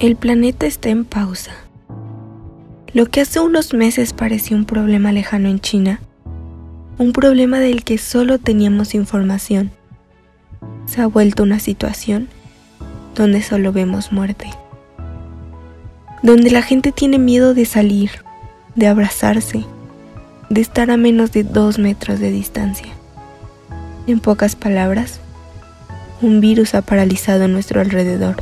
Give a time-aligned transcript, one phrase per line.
[0.00, 1.50] El planeta está en pausa.
[2.92, 6.00] Lo que hace unos meses parecía un problema lejano en China,
[6.98, 9.72] un problema del que solo teníamos información,
[10.86, 12.28] se ha vuelto una situación
[13.16, 14.48] donde solo vemos muerte,
[16.22, 18.10] donde la gente tiene miedo de salir,
[18.76, 19.64] de abrazarse,
[20.48, 22.92] de estar a menos de dos metros de distancia.
[24.06, 25.18] En pocas palabras,
[26.22, 28.36] un virus ha paralizado nuestro alrededor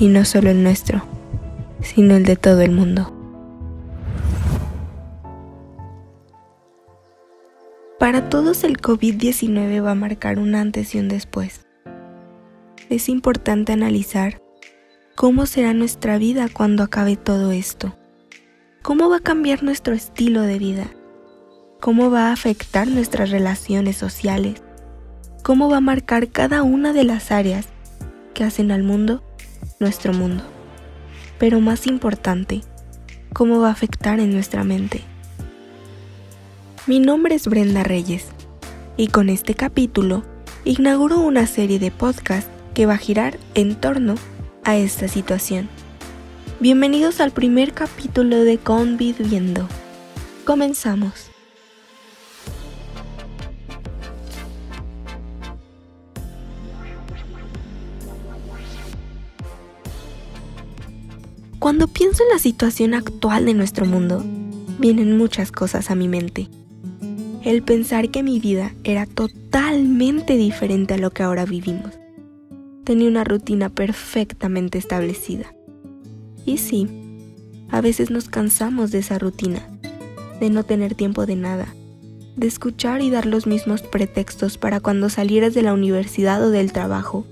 [0.00, 1.02] y no solo el nuestro,
[1.82, 3.14] sino el de todo el mundo.
[7.98, 11.66] Para todos el COVID-19 va a marcar un antes y un después.
[12.88, 14.40] Es importante analizar
[15.16, 17.94] cómo será nuestra vida cuando acabe todo esto.
[18.80, 20.86] ¿Cómo va a cambiar nuestro estilo de vida?
[21.78, 24.62] ¿Cómo va a afectar nuestras relaciones sociales?
[25.42, 27.68] ¿Cómo va a marcar cada una de las áreas
[28.32, 29.22] que hacen al mundo
[29.80, 30.44] nuestro mundo.
[31.38, 32.60] Pero más importante,
[33.32, 35.02] cómo va a afectar en nuestra mente.
[36.86, 38.26] Mi nombre es Brenda Reyes
[38.96, 40.22] y con este capítulo
[40.64, 44.16] inauguro una serie de podcasts que va a girar en torno
[44.64, 45.68] a esta situación.
[46.60, 49.66] Bienvenidos al primer capítulo de Conviviendo.
[50.44, 51.30] Comenzamos.
[61.60, 64.24] Cuando pienso en la situación actual de nuestro mundo,
[64.78, 66.48] vienen muchas cosas a mi mente.
[67.44, 71.90] El pensar que mi vida era totalmente diferente a lo que ahora vivimos.
[72.84, 75.54] Tenía una rutina perfectamente establecida.
[76.46, 76.88] Y sí,
[77.68, 79.60] a veces nos cansamos de esa rutina,
[80.40, 81.74] de no tener tiempo de nada,
[82.36, 86.72] de escuchar y dar los mismos pretextos para cuando salieras de la universidad o del
[86.72, 87.26] trabajo,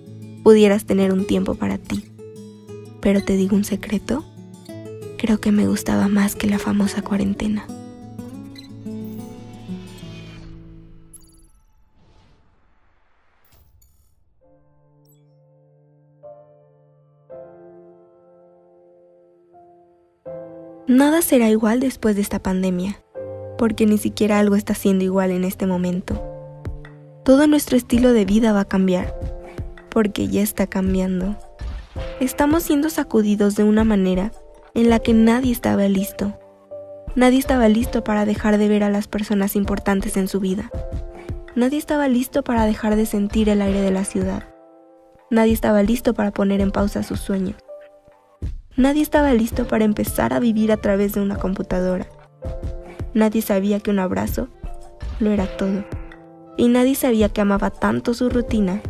[0.45, 2.05] pudieras tener un tiempo para ti.
[3.01, 4.25] Pero te digo un secreto,
[5.19, 7.67] creo que me gustaba más que la famosa cuarentena.
[20.87, 22.99] Nada será igual después de esta pandemia,
[23.59, 26.21] porque ni siquiera algo está siendo igual en este momento.
[27.25, 29.15] Todo nuestro estilo de vida va a cambiar,
[29.91, 31.37] porque ya está cambiando
[32.21, 34.33] estamos siendo sacudidos de una manera
[34.75, 36.39] en la que nadie estaba listo.
[37.15, 40.71] Nadie estaba listo para dejar de ver a las personas importantes en su vida.
[41.57, 44.45] Nadie estaba listo para dejar de sentir el aire de la ciudad.
[45.31, 47.57] Nadie estaba listo para poner en pausa sus sueños.
[48.77, 52.07] Nadie estaba listo para empezar a vivir a través de una computadora.
[53.13, 54.49] Nadie sabía que un abrazo
[55.19, 55.85] lo era todo.
[56.57, 58.81] Y nadie sabía que amaba tanto su rutina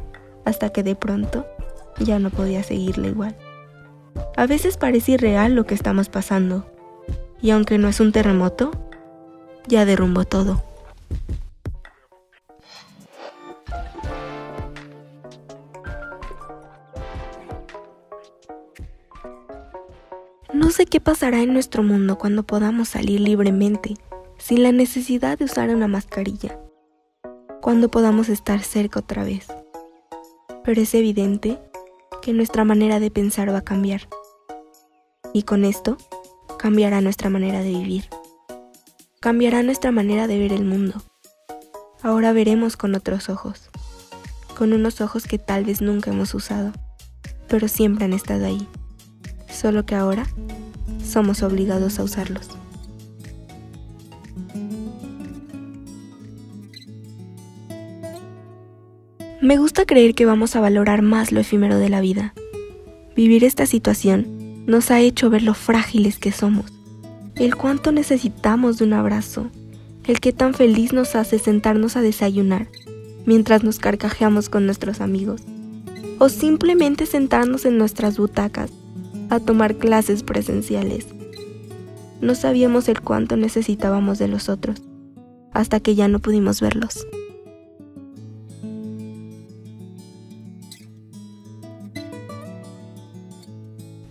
[0.44, 1.46] hasta que de pronto
[2.00, 3.36] ya no podía seguirle igual.
[4.36, 6.66] A veces parece irreal lo que estamos pasando,
[7.40, 8.70] y aunque no es un terremoto,
[9.66, 10.62] ya derrumbó todo.
[20.52, 23.94] No sé qué pasará en nuestro mundo cuando podamos salir libremente,
[24.38, 26.58] sin la necesidad de usar una mascarilla,
[27.60, 29.46] cuando podamos estar cerca otra vez.
[30.64, 31.58] Pero es evidente
[32.28, 34.02] que nuestra manera de pensar va a cambiar.
[35.32, 35.96] Y con esto
[36.58, 38.04] cambiará nuestra manera de vivir.
[39.18, 41.02] Cambiará nuestra manera de ver el mundo.
[42.02, 43.70] Ahora veremos con otros ojos,
[44.58, 46.72] con unos ojos que tal vez nunca hemos usado,
[47.48, 48.68] pero siempre han estado ahí,
[49.50, 50.26] solo que ahora
[51.02, 52.57] somos obligados a usarlos.
[59.40, 62.34] Me gusta creer que vamos a valorar más lo efímero de la vida.
[63.14, 66.72] Vivir esta situación nos ha hecho ver lo frágiles que somos,
[67.36, 69.48] el cuánto necesitamos de un abrazo,
[70.08, 72.66] el que tan feliz nos hace sentarnos a desayunar
[73.26, 75.42] mientras nos carcajeamos con nuestros amigos,
[76.18, 78.72] o simplemente sentarnos en nuestras butacas
[79.30, 81.06] a tomar clases presenciales.
[82.20, 84.82] No sabíamos el cuánto necesitábamos de los otros,
[85.52, 87.06] hasta que ya no pudimos verlos.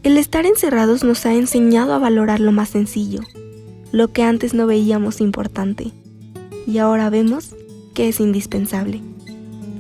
[0.08, 3.20] El estar encerrados nos ha enseñado a valorar lo más sencillo,
[3.92, 5.92] lo que antes no veíamos importante,
[6.66, 7.58] y ahora vemos
[7.94, 9.02] que es indispensable.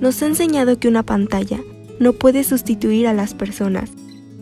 [0.02, 1.62] Nos ha enseñado que una pantalla
[2.02, 3.90] no puede sustituir a las personas,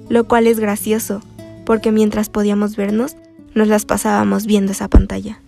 [0.10, 1.22] lo cual es gracioso,
[1.68, 3.16] porque mientras podíamos vernos,
[3.54, 5.40] nos las pasábamos viendo esa pantalla.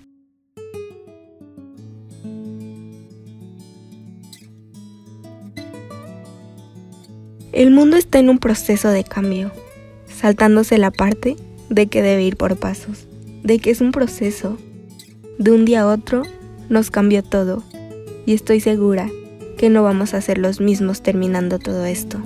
[7.54, 9.52] El mundo está en un proceso de cambio
[10.18, 11.36] saltándose la parte
[11.70, 13.08] de que debe ir por pasos,
[13.44, 14.58] de que es un proceso.
[15.38, 16.24] De un día a otro
[16.70, 17.64] nos cambió todo
[18.26, 19.10] y estoy segura
[19.58, 22.20] que no vamos a ser los mismos terminando todo esto.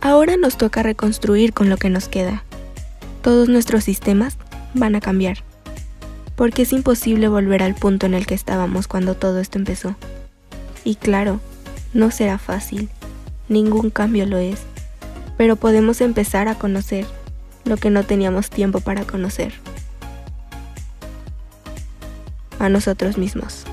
[0.00, 2.44] Ahora nos toca reconstruir con lo que nos queda.
[3.22, 4.38] Todos nuestros sistemas
[4.74, 5.44] van a cambiar,
[6.38, 9.96] porque es imposible volver al punto en el que estábamos cuando todo esto empezó.
[10.84, 11.40] Y claro,
[11.92, 12.88] no será fácil,
[13.48, 14.60] ningún cambio lo es,
[15.36, 17.06] pero podemos empezar a conocer
[17.64, 19.52] lo que no teníamos tiempo para conocer.
[22.60, 23.64] A nosotros mismos.